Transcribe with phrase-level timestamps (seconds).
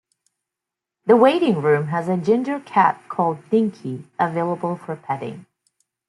[1.05, 5.45] The waiting room has a ginger cat called Dinky available for petting.